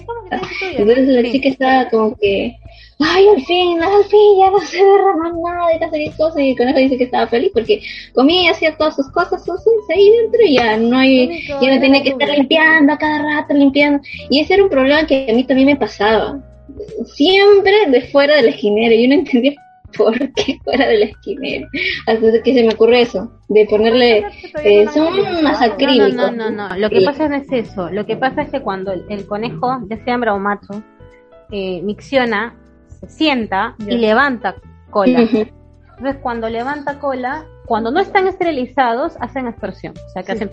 [0.76, 2.57] Entonces la chica estaba como que,
[2.99, 6.43] ay, al fin, al fin, ya no se derrama nada y no sé qué cosa.
[6.43, 7.83] Y el conejo dice que estaba feliz porque
[8.15, 11.81] comía y hacía todas sus cosas sucias ahí dentro y ya no hay, ya no
[11.81, 14.01] tenía que estar limpiando a cada rato, limpiando.
[14.31, 16.41] Y ese era un problema que a mí también me pasaba.
[17.05, 18.95] Siempre de fuera del esquinero.
[18.95, 19.55] Yo no entendía
[19.97, 21.69] por qué fuera del esquinero.
[22.07, 24.25] Hasta que se me ocurre eso, de ponerle.
[24.65, 26.15] Eh, son más acrílicos.
[26.15, 27.91] No, no, no, no, Lo que pasa no es eso.
[27.91, 30.83] Lo que pasa es que cuando el, conejo, ya sea hembra o macho,
[31.51, 32.55] eh, micciona,
[33.09, 34.55] sienta y levanta
[34.90, 35.21] cola.
[35.21, 39.95] Entonces, cuando levanta cola, cuando no están esterilizados, hacen aspersión.
[40.07, 40.51] O sea, que hacen.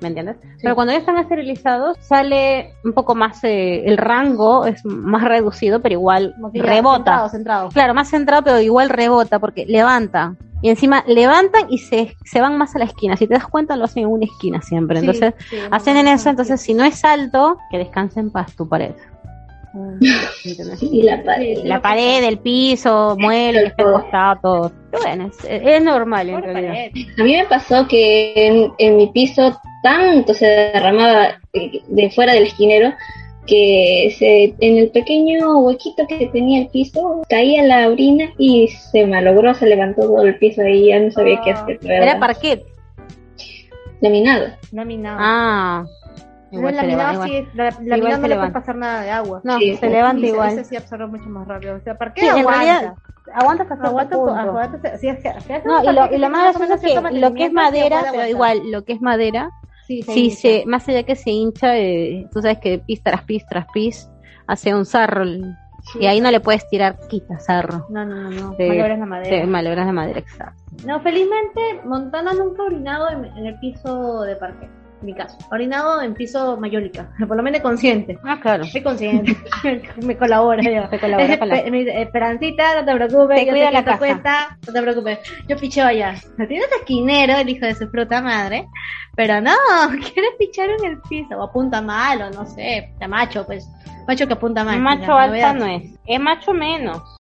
[0.00, 0.36] ¿Me entiendes?
[0.62, 3.42] Pero cuando ya están esterilizados, sale un poco más.
[3.42, 7.28] Eh, el rango es más reducido, pero igual rebota.
[7.28, 10.36] Centrado, Claro, más centrado, pero igual rebota porque levanta.
[10.60, 13.16] Y encima levantan y se, se van más a la esquina.
[13.16, 15.00] Si te das cuenta, lo hacen en una esquina siempre.
[15.00, 16.30] Entonces, Sí, hacen en eso.
[16.30, 18.92] Entonces, si no es alto, que descanse en paz tu pared.
[20.80, 21.58] Y la pared.
[21.64, 24.72] La pared, el piso, muebles, todo.
[24.90, 26.72] Pero bueno, es, es normal en Pobre realidad.
[26.92, 27.06] pared.
[27.18, 32.32] A mí me pasó que en, en mi piso tanto se derramaba eh, de fuera
[32.34, 32.92] del esquinero
[33.46, 39.06] que se, en el pequeño huequito que tenía el piso caía la orina y se
[39.06, 41.78] malogró, se levantó todo el piso ahí, ya no sabía qué hacer.
[41.82, 42.62] la Era parquet.
[44.00, 44.48] Laminado.
[44.70, 45.16] Laminado.
[45.20, 45.86] Ah.
[46.50, 47.50] No, Igual se laminado levanta, sí, igual.
[47.54, 49.40] la, se no le puede pasar nada de agua.
[49.44, 49.92] No, Sí, se sí.
[49.92, 50.52] levanta Ese- igual.
[50.52, 51.76] Ese sí absorbe mucho más rápido.
[51.76, 52.64] O sea, ¿para qué Sí, en aguanta?
[52.64, 52.94] realidad,
[53.34, 54.34] aguanta hasta Aguanta, punto.
[54.34, 56.80] aguanta, sí, es que, si haces No, y lo, y lo que más gracioso es
[56.80, 59.50] que lo que es madera, pero igual, lo que es madera,
[59.86, 63.22] Sí, se sí se, más allá que se hincha, eh, tú sabes que pis tras
[63.24, 64.10] pis tras pis,
[64.46, 65.22] hace un sarro.
[65.22, 65.54] el-
[65.98, 67.86] Y ahí no le puedes tirar quita sarro.
[67.88, 68.56] No, no, no, no.
[68.58, 69.28] Malogras la madera.
[69.40, 70.62] Se malogras de madera, exacto.
[70.86, 74.68] No, felizmente Montana nunca ha orinado en, en el piso de parque.
[75.02, 75.38] Mi caso.
[75.50, 77.10] Orinado en piso mayólica.
[77.28, 78.18] Por lo menos consciente.
[78.24, 78.64] Ah, claro.
[78.64, 79.36] Soy consciente.
[80.02, 80.88] me colabora ya.
[80.88, 83.36] Te colabora Esperancita, no te preocupes.
[83.36, 83.98] Te yo cuida la casa.
[83.98, 85.18] cuesta, no te preocupes.
[85.48, 86.14] Yo picheo allá.
[86.36, 88.66] No tienes esquinero, el hijo de su fruta madre.
[89.16, 89.52] Pero no,
[89.90, 91.36] quieres pichar en el piso.
[91.38, 92.92] O apunta mal, o no sé.
[93.08, 93.68] Macho, pues.
[94.06, 94.80] Macho que apunta mal.
[94.80, 97.17] macho la alta no es, es macho menos.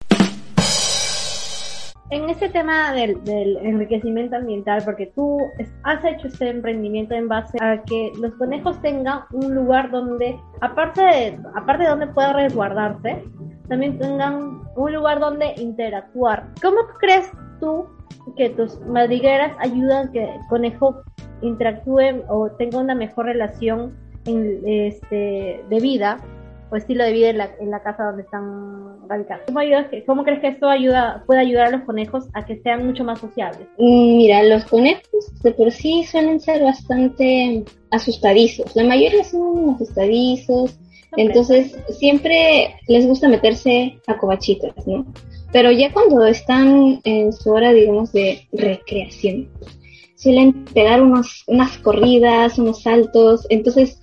[2.12, 5.38] En ese tema del, del enriquecimiento ambiental, porque tú
[5.85, 11.01] has hecho este emprendimiento en base a que los conejos tengan un lugar donde, aparte
[11.01, 13.25] de, aparte de donde puedan resguardarse,
[13.66, 16.48] también tengan un lugar donde interactuar.
[16.61, 17.87] ¿Cómo crees tú
[18.37, 21.01] que tus madrigueras ayudan que el conejo
[21.40, 23.96] interactúe o tenga una mejor relación
[24.27, 26.18] en, este, de vida
[26.73, 29.45] o estilo de vida en la, en la casa donde están radicados.
[29.47, 32.87] ¿Cómo, ayudas ¿Cómo crees que esto ayuda, puede ayudar a los conejos a que sean
[32.87, 33.69] mucho más sociables?
[33.77, 38.75] Mm, Mira, los conejos de por sí suelen ser bastante asustadizos.
[38.75, 40.79] La mayoría son asustadizos.
[41.19, 45.05] Entonces, siempre les gusta meterse a covachitas, ¿no?
[45.53, 49.51] Pero ya cuando están en su hora, digamos, de recreación,
[50.17, 53.47] suelen pegar unos, unas corridas, unos saltos.
[53.51, 54.01] Entonces,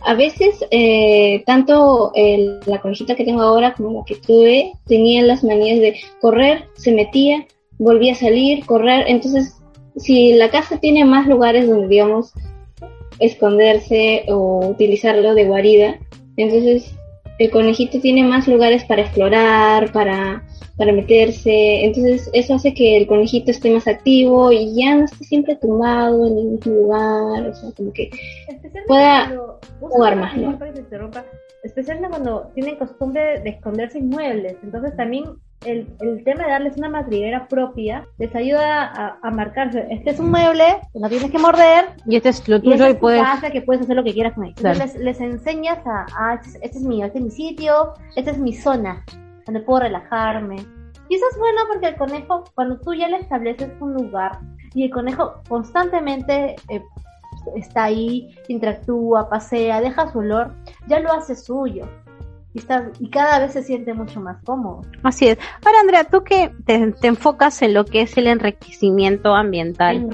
[0.00, 5.26] a veces, eh, tanto el- la conejita que tengo ahora como la que tuve, tenían
[5.26, 7.46] las manías de correr, se metía,
[7.78, 9.04] volvía a salir, correr.
[9.08, 9.56] Entonces,
[9.96, 12.32] si la casa tiene más lugares donde, digamos,
[13.18, 15.98] esconderse o utilizarlo de guarida,
[16.36, 16.94] entonces
[17.38, 20.42] el conejito tiene más lugares para explorar, para,
[20.76, 25.24] para meterse, entonces eso hace que el conejito esté más activo y ya no esté
[25.24, 28.10] siempre tumbado en el mismo lugar, o sea, como que
[28.86, 29.32] pueda
[29.80, 30.58] jugar más, ¿no?
[31.62, 34.56] Especialmente cuando tienen costumbre de esconderse en muebles.
[34.62, 35.24] Entonces también
[35.64, 39.86] el, el tema de darles una madriguera propia les ayuda a, a marcarse.
[39.90, 42.88] Este es un mueble, no tienes que morder, Y este es lo y tuyo esta
[42.88, 43.22] y es tu puedes...
[43.22, 44.54] casa que puedes hacer lo que quieras con él.
[44.54, 44.74] Claro.
[44.76, 47.94] Entonces les, les enseñas a, ah, este, es- este es mío, este es mi sitio,
[48.14, 49.04] esta es mi zona,
[49.46, 50.56] donde puedo relajarme.
[51.08, 54.38] Y eso es bueno porque el conejo, cuando tú ya le estableces un lugar
[54.74, 56.82] y el conejo constantemente eh,
[57.56, 60.52] está ahí, interactúa, pasea, deja su olor,
[60.86, 61.86] ya lo hace suyo.
[62.54, 64.80] Y, está, y cada vez se siente mucho más cómodo.
[65.02, 65.38] Así es.
[65.64, 70.08] Ahora, Andrea, tú que te, te enfocas en lo que es el enriquecimiento ambiental.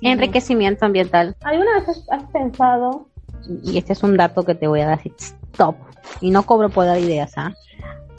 [0.00, 1.36] Enriquecimiento ambiental.
[1.42, 3.06] ¿Alguna vez has, has pensado,
[3.64, 5.74] y este es un dato que te voy a dar, stop,
[6.20, 7.52] y no cobro por dar ideas, ¿ah?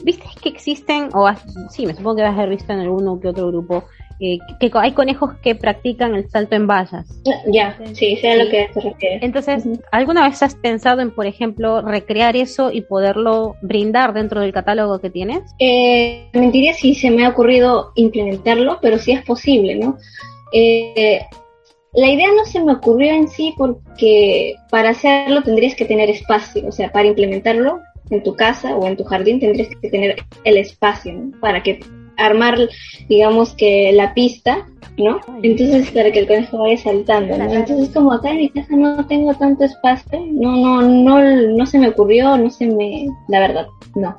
[0.04, 3.20] ¿Viste que existen, o has- sí, me supongo que vas a haber visto en alguno
[3.20, 3.84] que otro grupo,
[4.22, 7.06] que, que hay conejos que practican el salto en vallas?
[7.52, 9.18] Ya, sí, sé a lo que se refiere.
[9.20, 9.64] Entonces.
[9.90, 15.00] ¿alguna vez has pensado en, por ejemplo, recrear eso y poderlo brindar dentro del catálogo
[15.00, 15.42] que tienes?
[15.58, 19.98] Eh, mentiría si se me ha ocurrido implementarlo, pero sí es posible, ¿no?
[20.52, 21.20] Eh,
[21.94, 26.66] la idea no se me ocurrió en sí porque para hacerlo tendrías que tener espacio,
[26.68, 27.80] o sea, para implementarlo
[28.10, 31.40] en tu casa o en tu jardín tendrías que tener el espacio, ¿no?
[31.40, 31.80] Para que
[32.26, 32.56] armar,
[33.08, 35.20] digamos que la pista, ¿no?
[35.42, 37.44] Entonces para que el conejo vaya saltando, ¿no?
[37.44, 41.20] Entonces como acá en mi casa no tengo tanto espacio, no, no, no,
[41.56, 44.16] no se me ocurrió, no se me, la verdad, no.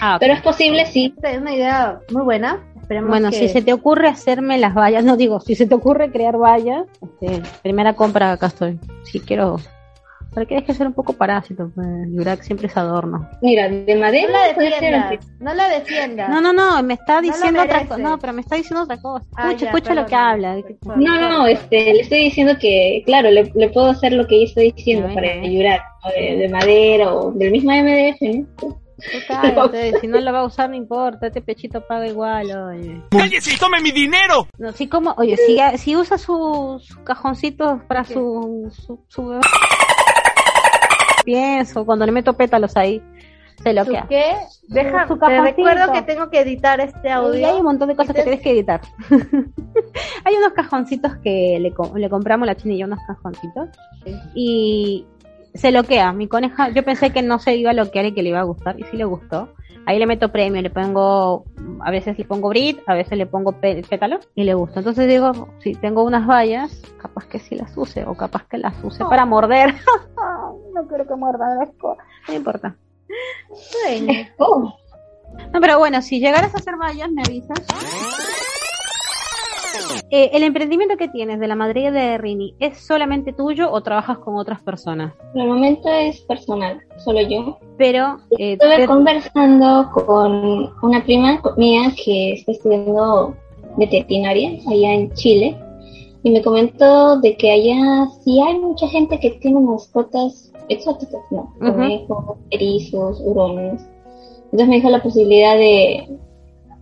[0.00, 0.16] Ah.
[0.20, 1.14] Pero es posible, sí.
[1.22, 2.64] Es una idea muy buena.
[2.80, 3.36] Esperemos Bueno, que...
[3.36, 6.86] si se te ocurre hacerme las vallas, no digo, si se te ocurre crear vallas,
[7.02, 8.78] este, primera compra acá estoy.
[9.04, 9.60] Si quiero,
[10.34, 13.28] pero que deje de ser un poco parásito, pues, Yurak siempre es adorno.
[13.42, 16.28] Mira, de No madera la puede ser defiendas, no la defiendas.
[16.28, 17.88] No, no, no, me está No diciendo otra merece.
[17.88, 19.26] cosa, no, pero me está diciendo otra cosa.
[19.36, 20.56] Ah, Escucha, ya, escucha lo que habla.
[20.84, 24.40] No, no, no, este, le estoy diciendo que, claro, le, le puedo hacer lo que
[24.40, 26.10] yo estoy diciendo para ayudar, ¿no?
[26.10, 28.20] de, de madera o del mismo MDF,
[28.62, 28.78] ¿no?
[29.28, 33.00] Cállate, si no lo va a usar no importa, este pechito paga igual, oye.
[33.10, 34.48] ¡Cállese y tome mi dinero!
[34.58, 39.38] No, sí, como, oye, si, si usa sus su cajoncitos para su, su, su...
[41.28, 43.02] Pienso, cuando le meto pétalos ahí,
[43.62, 44.06] se lo ¿Su queda.
[44.08, 44.32] qué?
[44.68, 47.46] Deja, Su te recuerdo que tengo que editar este Y audio.
[47.46, 48.80] hay un montón de cosas que tienes que editar.
[50.24, 53.68] hay unos cajoncitos que le, le compramos la china y yo unos cajoncitos.
[54.34, 55.04] Y
[55.52, 56.14] se loquea.
[56.14, 58.44] Mi coneja, yo pensé que no se iba a loquear y que le iba a
[58.44, 58.80] gustar.
[58.80, 59.50] Y sí le gustó.
[59.84, 61.44] Ahí le meto premio, le pongo,
[61.80, 64.80] a veces le pongo brit, a veces le pongo pétalo y le gusta.
[64.80, 68.74] Entonces digo, si tengo unas vallas, capaz que sí las use o capaz que las
[68.82, 69.74] use para morder.
[70.82, 71.96] no quiero que muerda, asco.
[72.28, 72.76] no importa.
[73.84, 74.72] Bueno, Oh,
[75.52, 77.58] No, pero bueno, si llegaras a hacer vallas, me avisas.
[80.10, 84.18] Eh, ¿El emprendimiento que tienes de la madriguera de Rini es solamente tuyo o trabajas
[84.18, 85.12] con otras personas?
[85.32, 87.58] por el momento es personal, solo yo.
[87.76, 93.36] Pero eh, Estuve te- conversando con una prima mía que está estudiando
[93.76, 95.58] veterinaria allá en Chile
[96.22, 101.52] y me comentó de que allá sí hay mucha gente que tiene mascotas exóticas, ¿no?
[101.58, 103.86] Conejos, erizos, hurones.
[104.44, 106.08] Entonces me dijo la posibilidad de,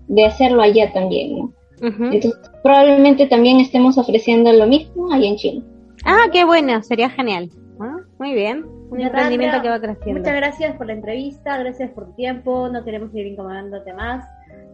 [0.08, 1.52] de hacerlo allá también, ¿no?
[1.80, 5.62] Entonces probablemente también estemos ofreciendo lo mismo allá en Chile.
[6.04, 7.50] Ah, qué bueno, sería genial.
[7.80, 10.20] Ah, Muy bien, un emprendimiento que va creciendo.
[10.20, 14.24] muchas gracias por la entrevista, gracias por tu tiempo, no queremos seguir incomodándote más.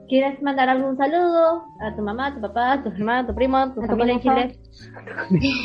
[0.09, 3.35] ¿Quieres mandar algún saludo a tu mamá, a tu papá, a tu hermano, a tu
[3.35, 4.21] primo, a tu ¿A tu familia en?
[4.21, 4.59] Chile?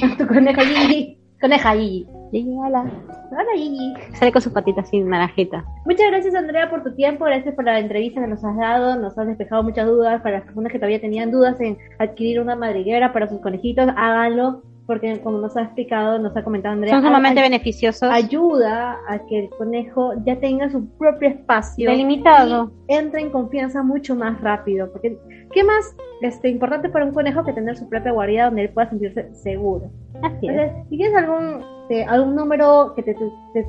[0.14, 1.20] A tu coneja Gigi.
[1.42, 2.08] Coneja Gigi.
[2.32, 2.86] Sí, hola.
[3.32, 3.94] Hola Gigi.
[4.14, 5.64] Sale con sus patitas sin naranjita.
[5.86, 9.18] Muchas gracias Andrea por tu tiempo, gracias por la entrevista que nos has dado, nos
[9.18, 13.14] has despejado muchas dudas para las personas que todavía tenían dudas en adquirir una madriguera
[13.14, 17.40] para sus conejitos, háganlo, porque como nos ha explicado, nos ha comentado Andrea, Son sumamente
[17.40, 18.10] ay- beneficiosos.
[18.12, 22.72] ayuda a que el conejo ya tenga su propio espacio Delimitado.
[22.90, 25.18] y entre en confianza mucho más rápido, porque
[25.54, 28.90] ¿qué más este, importante para un conejo que tener su propia guarida donde él pueda
[28.90, 29.90] sentirse seguro?
[30.24, 30.54] Así es.
[30.54, 33.16] Entonces, si tienes algún, eh, algún número que te,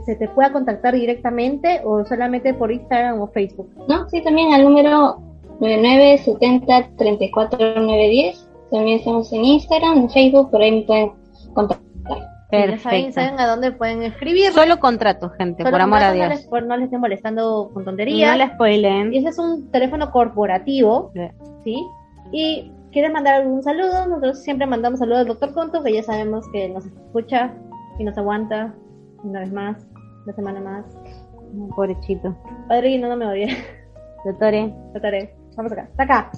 [0.04, 3.70] se te pueda contactar directamente o solamente por Instagram o Facebook.
[3.88, 4.08] ¿no?
[4.08, 5.20] Sí, también al número
[5.60, 8.44] 9970-34910.
[8.70, 11.12] También estamos en Instagram, en Facebook, por ahí me pueden
[11.54, 11.86] contactar.
[12.50, 13.12] Ya saben, Perfecto.
[13.12, 14.52] saben a dónde pueden escribir.
[14.52, 16.40] Solo contratos, gente, Solo por amor a contrato, no Dios.
[16.40, 18.32] les, por- no les estén molestando con tonterías.
[18.32, 19.12] no la spoilen.
[19.12, 21.20] Y ese es un teléfono corporativo, Sí.
[21.64, 21.84] ¿sí?
[22.32, 26.46] Y quieres mandar algún saludo, nosotros siempre mandamos saludos al doctor Conto, que ya sabemos
[26.50, 27.52] que nos escucha
[27.98, 28.74] y nos aguanta
[29.24, 29.86] una vez más,
[30.24, 30.84] una semana más.
[31.74, 32.36] Pobrecito.
[32.68, 33.56] Padrino, no me odie.
[34.24, 34.74] Doctore.
[34.92, 35.34] Trataré.
[35.56, 35.88] Vamos acá.
[35.90, 36.30] Está acá.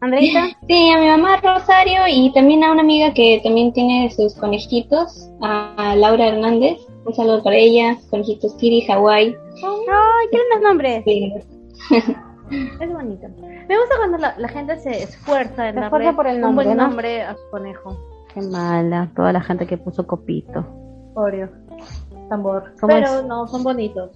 [0.00, 0.48] Andreita.
[0.68, 5.30] Sí, a mi mamá Rosario y también a una amiga que también tiene sus conejitos,
[5.40, 6.78] a Laura Hernández.
[7.06, 9.28] Un saludo para ella, conejitos Kiri, Hawái.
[9.28, 11.02] Ay, ¿qué los nombres?
[11.04, 11.32] Sí.
[12.80, 13.28] Es bonito.
[13.40, 16.40] Me gusta cuando la, la gente se esfuerza en Se darle esfuerza por el un
[16.40, 16.86] nombre, buen ¿no?
[16.86, 17.94] nombre a su conejo.
[18.40, 20.64] Qué mala, toda la gente que puso copito.
[21.14, 21.48] Oreo.
[22.28, 22.72] Tambor.
[22.80, 23.24] ¿Cómo Pero es?
[23.26, 24.10] no, son bonitos.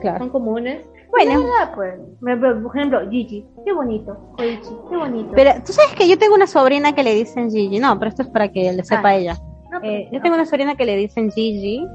[0.00, 0.18] Claro.
[0.18, 0.84] Son comunes.
[1.10, 1.40] Bueno.
[1.42, 1.94] Nada, pues.
[2.20, 3.46] Por ejemplo, Gigi.
[3.64, 4.16] Qué bonito.
[4.36, 4.70] Koichi.
[4.90, 5.30] Qué bonito.
[5.34, 7.78] Pero tú sabes que yo tengo una sobrina que le dicen Gigi.
[7.78, 9.16] No, pero esto es para que le sepa Ah.
[9.16, 9.36] ella.
[9.70, 11.86] No, Eh, yo tengo una sobrina que le dicen Gigi,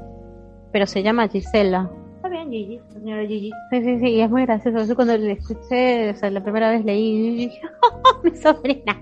[0.72, 1.90] pero se llama Gisela.
[2.16, 2.80] Está bien, Gigi.
[2.92, 3.50] Señora Gigi.
[3.70, 4.94] Sí, sí, sí, y es muy gracioso.
[4.94, 7.50] Cuando le escuché, o sea, la primera vez leí,
[7.82, 8.96] "Oh, mi sobrina.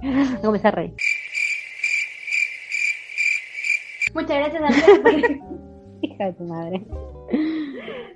[0.02, 0.94] Me comencé a reír.
[4.14, 5.38] Muchas gracias, Andrea,
[6.00, 6.86] Hija de tu madre.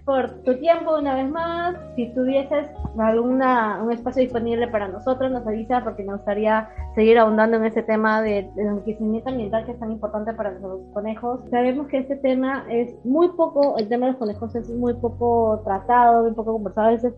[0.04, 1.76] por, tu tiempo una vez más.
[1.96, 7.56] Si tuvieses alguna un espacio disponible para nosotros, nos avisa porque nos gustaría seguir ahondando
[7.56, 11.40] en ese tema de- del enriquecimiento ambiental que es tan importante para los conejos.
[11.50, 15.60] Sabemos que este tema es muy poco, el tema de los conejos es muy poco
[15.64, 16.88] tratado, muy poco conversado.
[16.88, 17.14] A veces,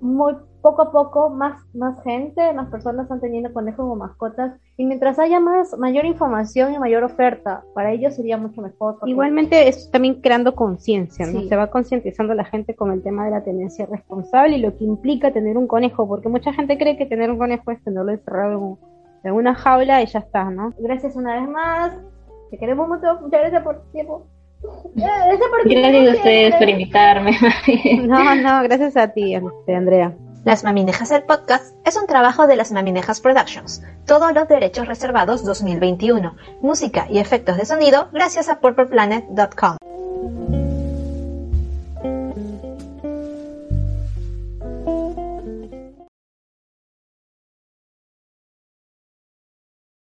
[0.00, 4.54] muy poco a poco, más, más gente, más personas están teniendo conejos como mascotas.
[4.76, 8.94] Y mientras haya más, mayor información y mayor oferta, para ellos sería mucho mejor.
[8.98, 11.40] porque- Igualmente es también creando conciencia, ¿no?
[11.40, 11.48] Sí.
[11.48, 14.84] Se va concientizando la gente con el tema de la tenencia responsable y lo que
[14.84, 18.52] implica tener un conejo, porque mucha gente cree que tener un conejo es tenerlo encerrado
[18.52, 18.78] en, un-
[19.24, 20.72] en una jaula y ya está, ¿no?
[20.78, 21.92] Gracias una vez más.
[22.50, 23.06] Te queremos mucho.
[23.20, 24.26] Muchas gracias por tu tiempo.
[25.64, 27.38] Gracias a ustedes por invitarme.
[28.02, 30.14] No, no, gracias a ti, este, Andrea.
[30.44, 33.82] Las Maminejas el podcast es un trabajo de las Maminejas Productions.
[34.06, 36.34] Todos los derechos reservados 2021.
[36.62, 40.57] Música y efectos de sonido gracias a purpleplanet.com.